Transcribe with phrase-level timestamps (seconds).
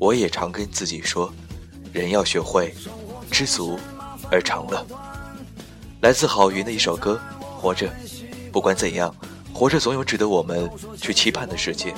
[0.00, 1.32] 我也常跟自己说，
[1.92, 2.72] 人要学会
[3.30, 3.78] 知足
[4.30, 4.86] 而常乐。
[6.00, 7.88] 来自郝云的一首歌《活着》，
[8.52, 9.12] 不管怎样，
[9.52, 10.70] 活着总有值得我们
[11.00, 11.92] 去期盼的世界。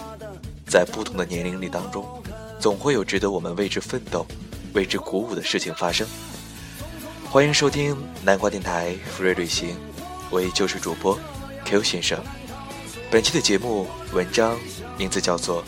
[0.66, 2.06] 在不同的年龄里当中，
[2.58, 4.26] 总会有值得我们为之奋斗、
[4.72, 6.06] 为之鼓舞的事情发生。
[7.28, 7.94] 欢迎收听
[8.24, 9.76] 南瓜电台福瑞旅行，
[10.30, 11.18] 我依旧是主播
[11.66, 12.18] Q 先生。
[13.10, 14.58] 本期的节目文章
[14.96, 15.62] 名字叫做《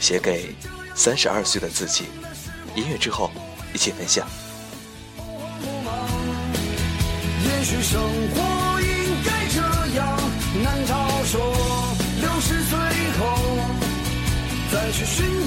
[0.00, 0.54] 写给
[0.94, 2.04] 三十二岁的自己》。
[2.76, 3.30] 音乐之后，
[3.72, 4.26] 一起分享。
[7.44, 8.00] 也许生
[8.34, 8.88] 活应
[9.24, 9.60] 该这
[9.96, 10.18] 样。
[10.62, 11.54] 难道说
[12.20, 12.78] 六十岁
[13.18, 13.22] 后
[14.72, 15.43] 再去寻找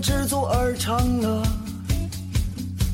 [0.00, 1.42] 知足而常乐。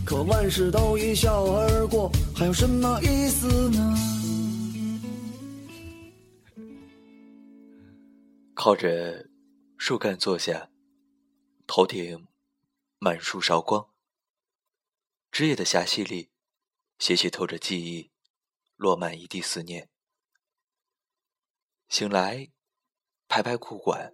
[0.05, 3.95] 可万事都一笑而过，还有什么意思呢？
[8.55, 9.29] 靠着
[9.77, 10.71] 树干坐下，
[11.67, 12.27] 头顶
[12.99, 13.89] 满树韶光，
[15.33, 16.31] 枝叶的狭隙里，
[16.99, 18.11] 些许透着记忆，
[18.77, 19.89] 落满一地思念。
[21.89, 22.50] 醒来，
[23.29, 24.12] 拍拍裤管，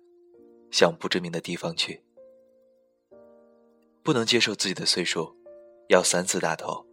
[0.71, 2.05] 向不知名的地方去。
[4.03, 5.37] 不能接受自己的岁数，
[5.89, 6.87] 要三次大头，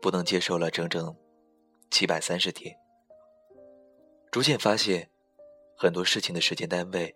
[0.00, 1.14] 不能接受了整整
[1.90, 2.74] 七百三十天。
[4.30, 5.10] 逐渐发现，
[5.76, 7.14] 很多事情的时间单位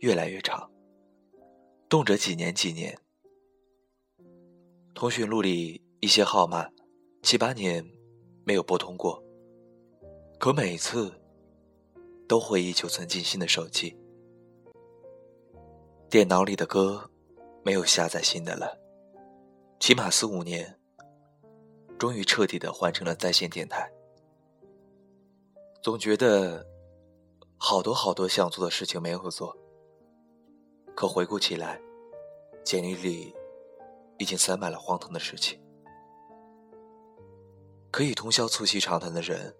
[0.00, 0.70] 越来越长，
[1.88, 2.98] 动辄几年几年。
[4.94, 6.68] 通讯录里一些号码，
[7.22, 7.84] 七八年
[8.44, 9.22] 没有拨通过，
[10.38, 11.16] 可每一次。
[12.28, 13.98] 都会依旧存进新的手机，
[16.08, 17.10] 电脑里的歌
[17.62, 18.78] 没有下载新的了，
[19.78, 20.78] 起码四五年，
[21.98, 23.90] 终于彻底的换成了在线电台。
[25.82, 26.66] 总觉得
[27.58, 29.56] 好多好多想做的事情没有做，
[30.94, 31.80] 可回顾起来，
[32.64, 33.34] 简历里
[34.18, 35.60] 已经塞满了荒唐的事情。
[37.90, 39.54] 可以通宵促膝长谈的人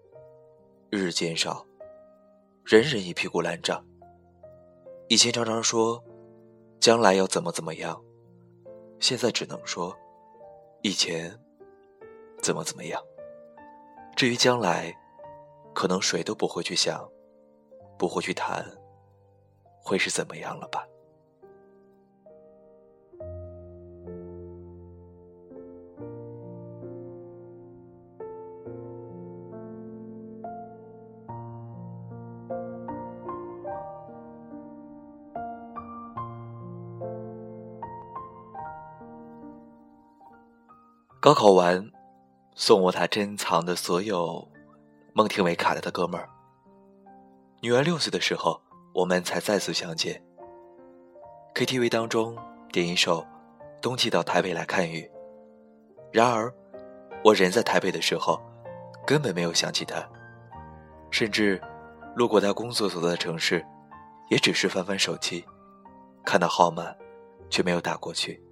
[0.89, 1.65] 日日减少，
[2.63, 3.85] 人人一屁股烂账。
[5.07, 6.03] 以前常常说
[6.81, 8.03] 将来要怎么怎么样，
[8.99, 9.95] 现在只能说
[10.81, 11.39] 以前
[12.41, 12.99] 怎么怎么样。
[14.15, 14.91] 至于将来，
[15.75, 17.07] 可能谁都不会去想，
[17.99, 18.65] 不会去谈，
[19.79, 20.83] 会是怎么样了吧。
[41.31, 41.89] 高考完，
[42.55, 44.45] 送我他珍藏的所有
[45.13, 46.27] 孟庭苇卡带的哥们儿。
[47.61, 48.61] 女儿六岁的时候，
[48.93, 50.21] 我们才再次相见。
[51.55, 52.37] KTV 当中
[52.73, 53.21] 点一首
[53.81, 54.99] 《冬季到台北来看雨》，
[56.11, 56.53] 然而
[57.23, 58.37] 我人在台北的时候，
[59.07, 60.05] 根本没有想起他，
[61.11, 61.61] 甚至
[62.13, 63.65] 路过他工作所在的城市，
[64.29, 65.45] 也只是翻翻手机，
[66.25, 66.93] 看到号码，
[67.49, 68.43] 却没有打过去。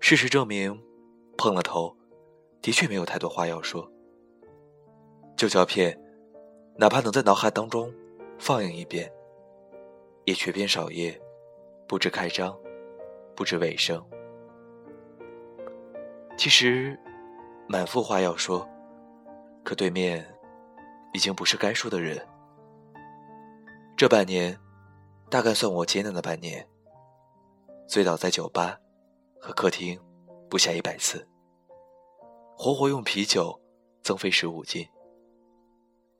[0.00, 0.78] 事实证明。
[1.36, 1.96] 碰了头，
[2.62, 3.90] 的确没有太多话要说。
[5.36, 5.98] 旧胶片，
[6.76, 7.92] 哪怕能在脑海当中
[8.38, 9.12] 放映一遍，
[10.24, 11.20] 也缺篇少页，
[11.86, 12.56] 不知开张，
[13.34, 14.04] 不知尾声。
[16.36, 16.98] 其实，
[17.68, 18.68] 满腹话要说，
[19.64, 20.24] 可对面
[21.12, 22.26] 已经不是该说的人。
[23.96, 24.58] 这半年，
[25.30, 26.66] 大概算我艰难的半年。
[27.86, 28.78] 醉倒在酒吧
[29.38, 30.00] 和客厅。
[30.54, 31.28] 不下一百次，
[32.56, 33.60] 活活用啤酒
[34.04, 34.88] 增肥十五斤。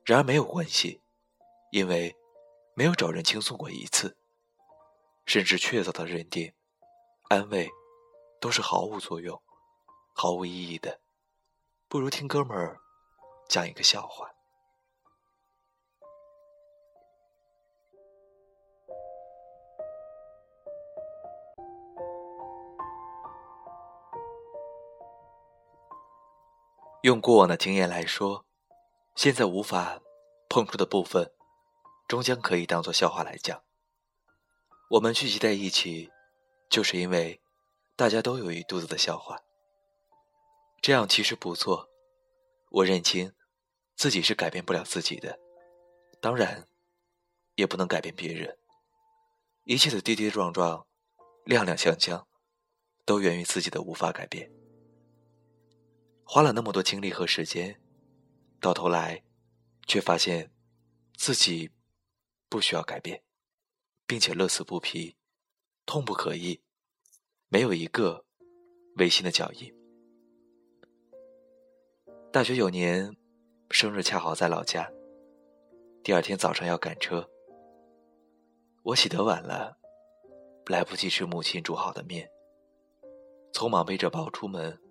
[0.03, 1.01] 然而没有关系，
[1.71, 2.13] 因为
[2.73, 4.17] 没有找人倾诉过一次，
[5.25, 6.53] 甚至确凿的认定，
[7.29, 7.69] 安慰
[8.41, 9.41] 都是毫无作用、
[10.13, 10.99] 毫无意义的，
[11.87, 12.77] 不如听哥们儿
[13.47, 14.34] 讲一个笑话。
[27.05, 28.47] 用过往的经验来说，
[29.15, 30.01] 现在无法
[30.49, 31.31] 碰触的部分，
[32.07, 33.61] 终将可以当做笑话来讲。
[34.89, 36.09] 我们聚集在一起，
[36.67, 37.39] 就是因为
[37.95, 39.39] 大家都有一肚子的笑话。
[40.81, 41.87] 这样其实不错。
[42.71, 43.35] 我认清
[43.95, 45.37] 自己是改变不了自己的，
[46.19, 46.67] 当然
[47.53, 48.57] 也不能改变别人。
[49.65, 50.87] 一切的跌跌撞撞、
[51.45, 52.25] 踉踉跄跄，
[53.05, 54.54] 都源于自己的无法改变。
[56.27, 57.79] 花了那么多精力和时间，
[58.59, 59.23] 到头来，
[59.85, 60.51] 却发现
[61.15, 61.69] 自己
[62.49, 63.23] 不需要改变，
[64.07, 65.15] 并且乐此不疲，
[65.85, 66.59] 痛不可抑，
[67.47, 68.25] 没有一个
[68.97, 69.71] 违心的脚印。
[72.33, 73.15] 大学有年，
[73.69, 74.91] 生日恰好在老家，
[76.03, 77.29] 第二天早上要赶车，
[78.81, 79.77] 我起得晚了，
[80.65, 82.27] 来不及吃母亲煮好的面，
[83.53, 84.81] 匆忙背着包出门。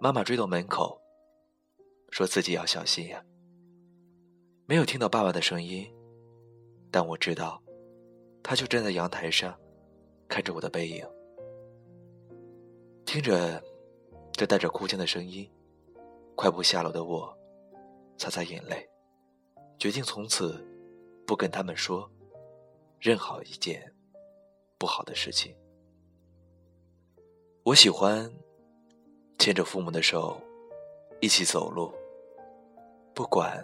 [0.00, 1.00] 妈妈追到门口，
[2.10, 3.24] 说自己要小心呀。
[4.66, 5.90] 没有听到爸爸的声音，
[6.90, 7.62] 但我知道，
[8.42, 9.58] 他就站在阳台上，
[10.28, 11.06] 看着我的背影。
[13.06, 13.62] 听着
[14.32, 15.50] 这带着哭腔的声音，
[16.36, 17.34] 快步下楼的我，
[18.18, 18.86] 擦擦眼泪，
[19.78, 20.62] 决定从此
[21.26, 22.10] 不跟他们说
[22.98, 23.94] 任何一件
[24.76, 25.56] 不好的事情。
[27.62, 28.30] 我喜欢。
[29.44, 30.40] 牵着父母的手，
[31.20, 31.92] 一起走路。
[33.12, 33.62] 不管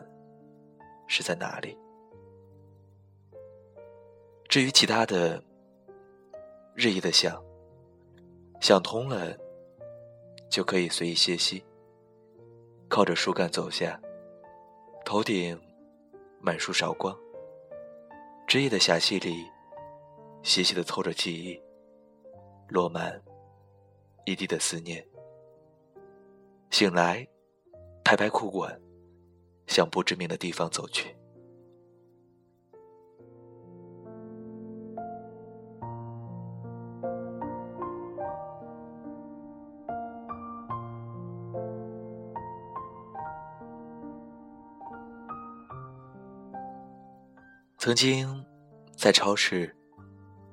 [1.09, 1.75] 是在哪里。
[4.47, 5.43] 至于其他的，
[6.75, 7.43] 日益的想，
[8.61, 9.35] 想通了，
[10.51, 11.65] 就可以随意歇息。
[12.87, 13.99] 靠着树干走下，
[15.03, 15.59] 头顶
[16.43, 17.17] 满树韶光。
[18.47, 19.47] 枝叶的狭隙里，
[20.43, 21.59] 细细的透着记忆，
[22.69, 23.19] 落满
[24.27, 25.03] 一地的思念。
[26.71, 27.27] 醒来，
[28.05, 28.81] 拍拍裤管，
[29.67, 31.15] 向不知名的地方走去。
[47.77, 48.45] 曾经，
[48.97, 49.75] 在超市，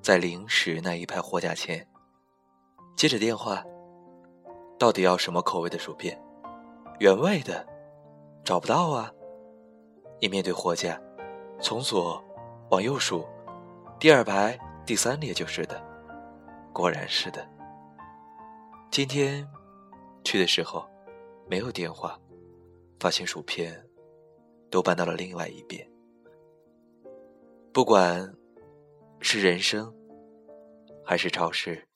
[0.01, 1.88] 在零食那一排货架前，
[2.95, 3.63] 接着电话
[4.77, 6.19] 到底要什么口味的薯片？
[7.00, 7.65] 原味的，
[8.43, 9.12] 找不到啊。
[10.22, 11.00] 你面对货架，
[11.60, 12.24] 从左
[12.69, 13.25] 往右数，
[14.00, 15.84] 第二排第三列就是的，
[16.74, 17.48] 果然是的。
[18.91, 19.48] 今天
[20.24, 20.88] 去的时候
[21.48, 22.19] 没有电话，
[23.00, 23.88] 发现薯片
[24.72, 25.88] 都搬到了另外一边。
[27.72, 28.36] 不管
[29.19, 29.93] 是人生
[31.05, 31.88] 还是超市，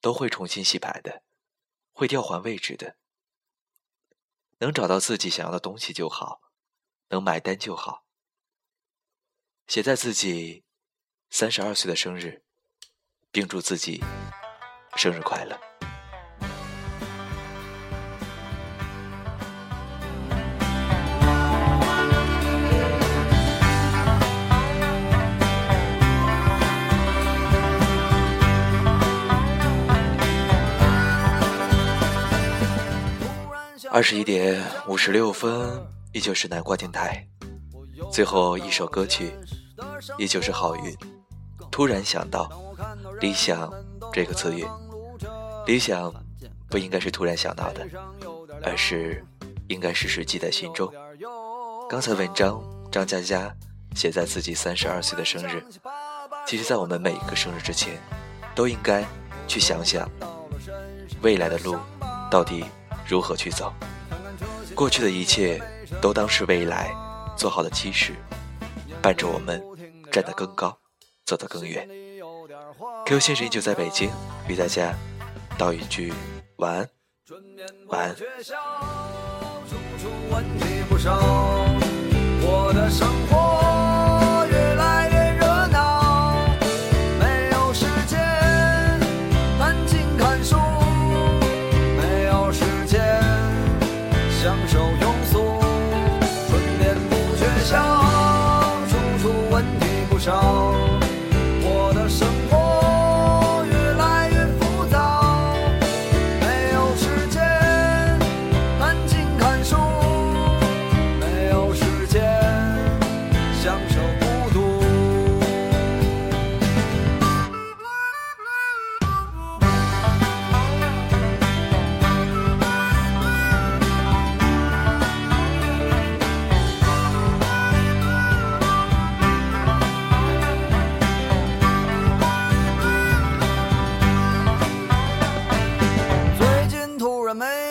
[0.00, 1.22] 都会重新洗牌的。
[1.98, 2.98] 会调换位置的，
[4.58, 6.42] 能找到自己想要的东西就好，
[7.08, 8.04] 能买单就好。
[9.66, 10.62] 写在自己
[11.30, 12.44] 三十二岁的生日，
[13.30, 14.04] 并祝自己
[14.94, 15.58] 生日快乐。
[33.96, 37.26] 二十一点五十六分，依旧是南瓜电台。
[38.12, 39.32] 最后一首歌曲，
[40.18, 40.94] 依旧是好运。
[41.70, 42.46] 突然想到，
[43.20, 43.72] 理想
[44.12, 44.66] 这个词语，
[45.64, 46.12] 理想
[46.68, 47.86] 不应该是突然想到的，
[48.62, 49.24] 而是
[49.68, 50.92] 应该时时记在心中。
[51.88, 52.62] 刚才文章
[52.92, 53.50] 张佳佳
[53.94, 55.64] 写在自己三十二岁的生日，
[56.46, 57.98] 其实，在我们每一个生日之前，
[58.54, 59.02] 都应该
[59.48, 60.06] 去想想
[61.22, 61.78] 未来的路
[62.30, 62.62] 到底。
[63.08, 63.72] 如何去走？
[64.74, 65.60] 过去的一切
[66.02, 66.94] 都当是未来
[67.36, 68.12] 做好的基石，
[69.00, 69.62] 伴着我们
[70.12, 70.76] 站得更高，
[71.24, 71.88] 走得更远。
[73.06, 74.10] Q 先生就在北京，
[74.48, 74.94] 与大家
[75.56, 76.12] 道一句
[76.56, 76.88] 晚安，
[77.86, 78.16] 晚安。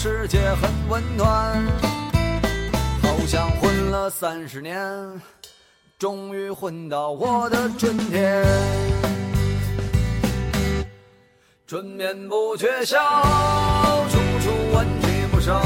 [0.00, 1.60] 世界很温暖，
[3.02, 4.80] 好像混了三十年，
[5.98, 8.46] 终于混到我的春天。
[11.66, 12.96] 春眠不觉晓，
[14.08, 15.60] 处处闻啼不少，